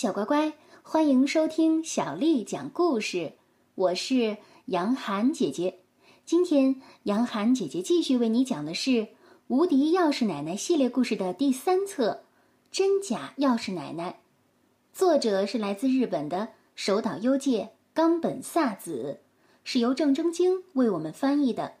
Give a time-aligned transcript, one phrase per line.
[0.00, 3.34] 小乖乖，欢迎收听小丽讲故事。
[3.74, 5.80] 我是杨涵姐姐。
[6.24, 8.90] 今天，杨涵姐姐继续为你讲的是
[9.48, 12.12] 《无敌钥匙奶奶》系列故事的第三册
[12.72, 14.10] 《真假钥匙奶奶》。
[14.98, 19.20] 作者是来自日本的手岛优介、冈本萨子，
[19.64, 21.74] 是由郑征京为我们翻译的。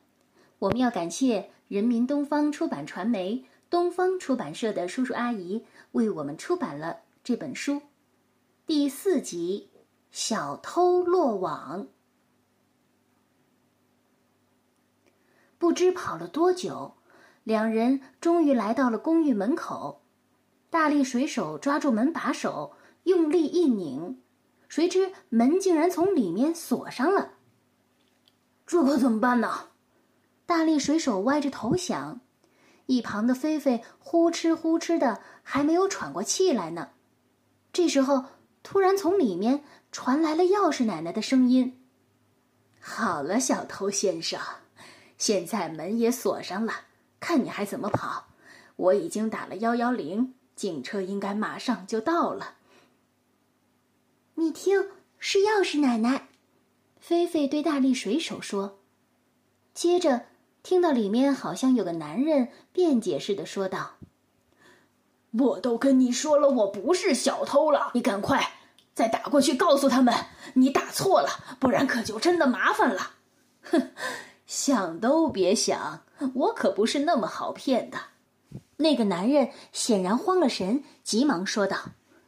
[0.58, 7.80] 我们要感谢人民东方出版传媒、东方出版社的叔叔阿姨为我们出版了这本书。
[8.70, 9.68] 第四集，
[10.12, 11.88] 小偷落网。
[15.58, 16.94] 不知跑了多久，
[17.42, 20.02] 两人终于来到了公寓门口。
[20.70, 24.22] 大力水手抓住门把手，用力一拧，
[24.68, 27.32] 谁知门竟然从里面锁上了。
[28.64, 29.70] 这可怎么办呢？
[30.46, 32.20] 大力水手歪着头想。
[32.86, 36.90] 一旁的菲菲呼哧呼哧的，还没有喘过气来呢。
[37.72, 38.26] 这时候。
[38.62, 41.80] 突然，从里面传来了钥匙奶奶的声音
[42.78, 44.40] ：“好了，小偷先生，
[45.18, 46.72] 现在门也锁上了，
[47.18, 48.28] 看你还怎么跑！
[48.76, 52.56] 我已经打了幺幺零，警车应该马上就到了。”
[54.36, 56.28] 你听，是钥匙奶奶，
[56.98, 58.78] 菲菲对大力水手说。
[59.74, 60.26] 接着，
[60.62, 63.96] 听到里面好像有个男人辩解似的说道。
[65.32, 67.92] 我都跟你说了，我不是小偷了。
[67.94, 68.54] 你赶快
[68.94, 70.12] 再打过去告诉他们，
[70.54, 71.28] 你打错了，
[71.60, 73.12] 不然可就真的麻烦了。
[73.62, 73.90] 哼，
[74.46, 76.02] 想都别想，
[76.34, 77.98] 我可不是那么好骗的。
[78.78, 81.76] 那个男人显然慌了神，急忙说道：“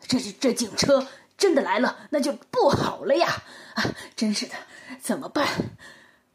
[0.06, 3.42] 这这这警车真的来了，那就不好了呀！
[3.74, 4.54] 啊，真是的，
[5.00, 5.48] 怎么办？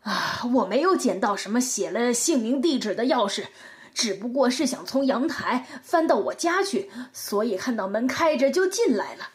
[0.01, 3.45] 啊，我没有捡到什么写了姓名地址的钥匙。”
[3.97, 9.29] 只不过是想从阳台翻到我家去，所以看到门开着就进来了。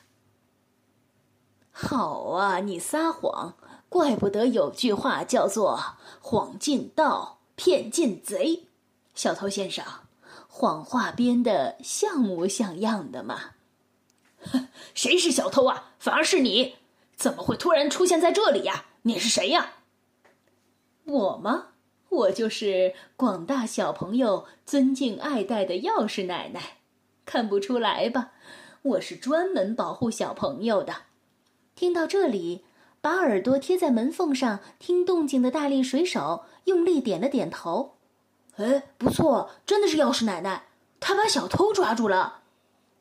[1.73, 3.57] 好啊，你撒谎，
[3.89, 8.69] 怪不得有句话叫做“谎进盗，骗进贼”。
[9.17, 9.85] 小偷先生，
[10.47, 13.55] 谎话编的像模像样的嘛？
[14.95, 15.91] 谁是小偷啊？
[15.99, 16.77] 反而是你，
[17.17, 18.85] 怎么会突然出现在这里呀？
[19.03, 19.73] 你是谁呀？
[21.03, 21.72] 我吗？
[22.23, 26.79] 我就是广大小朋友尊敬爱戴的钥匙奶奶，
[27.25, 28.33] 看不出来吧？
[28.83, 30.95] 我是专门保护小朋友的。
[31.75, 32.65] 听到这里，
[33.01, 37.97] 把耳朵贴在门缝上听动静的大力水手用力点了点头。
[38.57, 40.67] 哎，不错，真的是钥匙奶奶，
[41.01, 42.43] 她把小偷抓住了。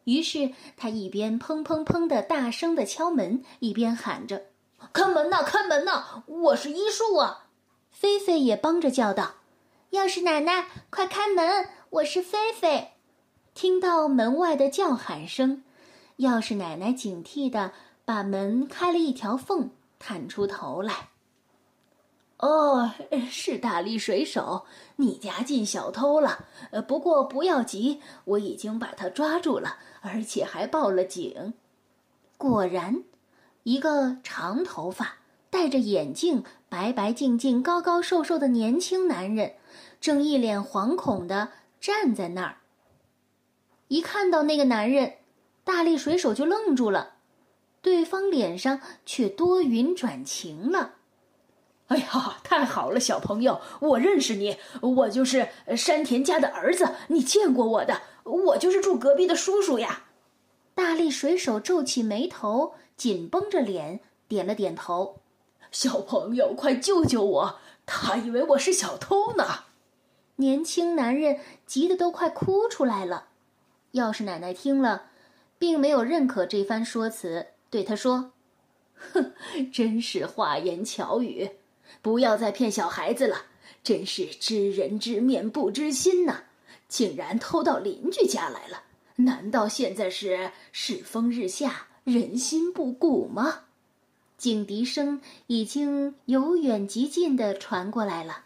[0.05, 4.45] 于是他一边砰砰砰的大声的敲门，一边喊着
[4.91, 6.23] ：“开门呐，开门呐！
[6.25, 7.49] 我是医术啊！”
[7.91, 9.35] 菲菲也帮着叫道
[9.91, 11.67] ：“钥匙奶奶，快开门！
[11.89, 12.93] 我是菲菲。”
[13.53, 15.63] 听到门外的叫喊声，
[16.17, 17.73] 钥匙奶奶警惕的
[18.05, 19.69] 把门开了一条缝，
[19.99, 21.09] 探出头来。
[22.39, 22.91] “哦，
[23.29, 24.65] 是大力水手，
[24.95, 26.47] 你家进小偷了。
[26.71, 31.53] 呃，不过不要急，我已经把他抓住了，而且还报了警。”
[32.37, 33.03] 果然，
[33.63, 35.17] 一个长头发。
[35.51, 39.55] 戴着眼镜、白白净净、高高瘦瘦的年轻男人，
[39.99, 41.49] 正一脸惶恐的
[41.81, 42.57] 站在那儿。
[43.89, 45.15] 一看到那个男人，
[45.65, 47.15] 大力水手就愣住了，
[47.81, 50.93] 对方脸上却多云转晴了。
[51.87, 60.05] 哎呀，太好了，小朋友，我认识你，我就是山田家的儿子，你见过我的，我就是住隔壁的叔叔呀。
[60.73, 65.20] 大力水手皱起眉头，紧绷着脸，点了点头。
[65.71, 67.59] 小朋友，快救救我！
[67.85, 69.63] 他以为我是小偷呢。
[70.35, 73.27] 年轻男人急得都快哭出来了。
[73.93, 75.09] 钥匙奶奶听了，
[75.57, 78.33] 并没有认可这番说辞，对他说
[79.13, 79.33] ：“哼，
[79.71, 81.49] 真是花言巧语，
[82.01, 83.45] 不要再骗小孩子了。
[83.83, 86.43] 真是知人知面不知心呐！
[86.87, 88.83] 竟然偷到邻居家来了，
[89.15, 93.61] 难道现在是世风日下，人心不古吗？”
[94.41, 98.45] 警笛声已经由远及近的传过来了。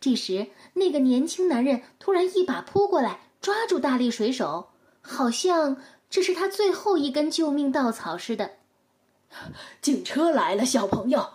[0.00, 4.70] 这时，那个年轻男人突然一把扑过来，抓住大力水手，
[5.02, 5.76] 好像
[6.08, 8.52] 这是他最后一根救命稻草似的。
[9.82, 11.28] 警车来了，小朋友，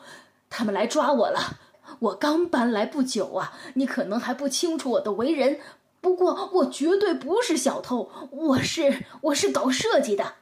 [0.49, 1.59] 他们来抓我了。
[1.99, 5.59] 我刚搬来不久啊，你可能还不清楚我的为人，
[6.01, 10.33] 不过我绝对不是小偷，我是我是搞设计的。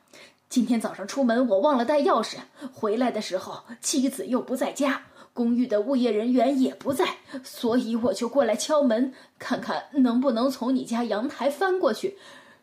[0.51, 2.35] 今天早上出门，我忘了带钥匙。
[2.73, 5.01] 回来的时候，妻子又不在家，
[5.31, 7.07] 公寓的物业人员也不在，
[7.41, 12.17] 所以我就过来敲门，看看能不能从你家阳台翻过去。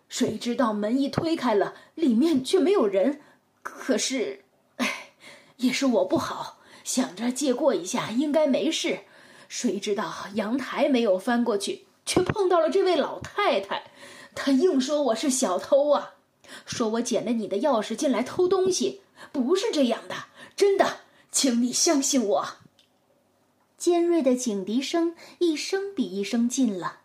[0.07, 3.23] 谁知道门一推开了，里面却没有人，
[3.63, 4.45] 可是，
[4.77, 5.13] 哎，
[5.57, 8.99] 也是我不好，想着借过一下应该没事，
[9.49, 13.85] 谁知道阳台没有翻过去，却碰到了这位老太太，
[14.35, 16.17] 她硬说我是小偷啊，
[16.67, 19.01] 说我捡了你的钥匙进来偷东西，
[19.33, 20.15] 不是这样的，
[20.57, 20.99] 真的，
[21.31, 22.49] 请你相信我。
[23.77, 26.99] 尖锐的警笛声一声比一声近了，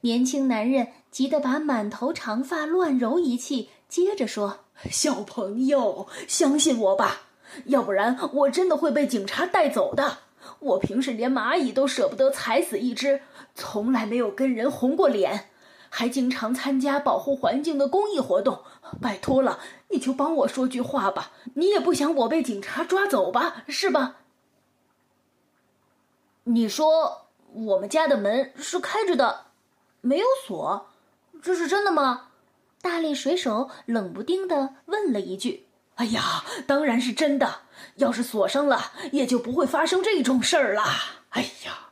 [0.00, 7.28] 年轻男人急得把满头长发乱揉一气，接着说：“小朋友，相信我吧，
[7.66, 10.18] 要不然我真的会被警察带走的。
[10.58, 13.20] 我平时连蚂蚁都舍不得踩死一只，
[13.54, 15.50] 从来没有跟人红过脸，
[15.96, 18.62] 还经常参加保护环境的公益活动。
[19.00, 19.58] 拜托了，
[19.88, 24.16] 你就帮我说句话吧，你也不想我被警察抓走吧，是吧？”
[26.44, 29.46] 你说我们家的门是开着的，
[30.02, 30.86] 没有锁，
[31.40, 32.28] 这是真的吗？
[32.82, 35.66] 大力水手冷不丁的问了一句。
[35.96, 37.60] “哎呀，当然是真的。
[37.94, 40.84] 要是锁上了，也就不会发生这种事儿了。”
[41.30, 41.88] 哎呀，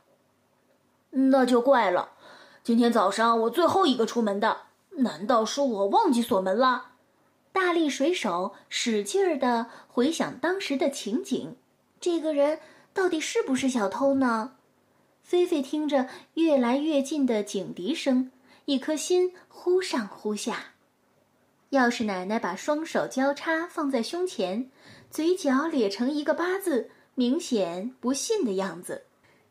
[1.09, 2.11] 那就怪了。
[2.65, 4.57] 今天早上我最后一个出门的，
[4.89, 6.93] 难道是我忘记锁门了？
[7.51, 11.55] 大力水手使劲儿的回想当时的情景，
[12.01, 12.57] 这个人。
[12.91, 14.53] 到底是不是小偷呢？
[15.21, 18.31] 菲菲听着越来越近的警笛声，
[18.65, 20.71] 一颗心忽上忽下。
[21.69, 24.71] 钥匙奶奶把双手交叉放在胸前，
[25.11, 29.03] 嘴角咧成一个八字，明显不信的样子。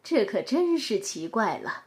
[0.02, 1.84] 这可真是奇怪了。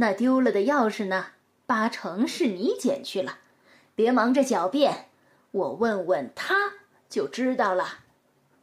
[0.00, 1.26] 那丢了的钥匙呢？
[1.66, 3.40] 八成是你捡去了。
[3.94, 5.08] 别忙着狡辩，
[5.50, 6.54] 我问问他
[7.10, 7.98] 就知道了。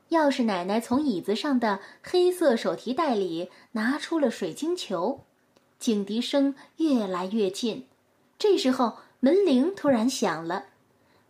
[0.10, 5.26] 钥匙奶奶从椅子上的黑色手提袋里拿出了水晶球，
[5.78, 7.86] 警笛声越来越近。
[8.40, 10.66] 这时候门铃突然响了，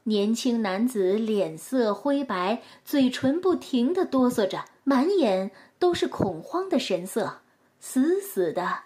[0.03, 7.41] 年轻男子脸色灰白，嘴唇不停地哆嗦着，满眼都是恐慌的神色，
[7.81, 8.83] 死死地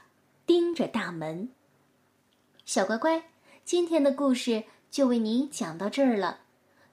[0.51, 1.48] 盯着大门。
[2.65, 3.24] 小乖乖，
[3.63, 6.42] 今天的故事就为你讲到这儿了。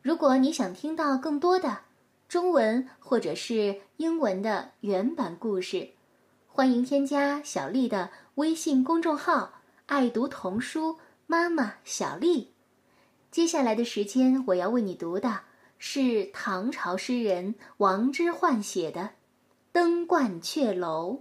[0.01, 1.81] 如果你想听到更多的，
[2.29, 5.91] 中文或者是英文的原版故事，
[6.47, 9.55] 欢迎添加小丽的微信公众号
[9.87, 10.97] “爱读童书
[11.27, 12.53] 妈妈小丽”。
[13.33, 15.41] 接下来的时间，我要为你读的
[15.79, 19.01] 是唐朝诗人王之涣写的
[19.73, 21.15] 《登鹳雀楼》。《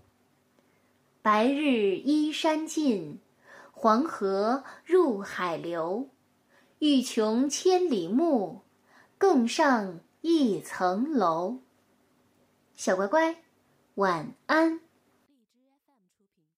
[1.21, 3.19] 白日依山尽，
[3.71, 6.09] 黄河入海流。
[6.79, 8.61] 欲穷千里目，
[9.17, 9.99] 更上。
[10.23, 11.61] 一层楼，
[12.75, 13.37] 小乖乖，
[13.95, 14.79] 晚安。